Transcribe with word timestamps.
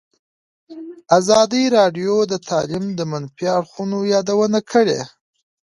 ازادي 1.17 1.63
راډیو 1.77 2.15
د 2.31 2.33
تعلیم 2.49 2.85
د 2.99 3.01
منفي 3.11 3.47
اړخونو 3.57 3.97
یادونه 4.13 4.59
کړې. 4.71 4.99